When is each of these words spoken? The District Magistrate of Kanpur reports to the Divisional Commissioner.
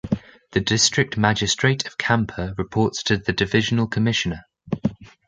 The 0.53 0.61
District 0.61 1.15
Magistrate 1.15 1.85
of 1.85 1.95
Kanpur 1.95 2.57
reports 2.57 3.03
to 3.03 3.17
the 3.17 3.33
Divisional 3.33 3.85
Commissioner. 3.85 4.45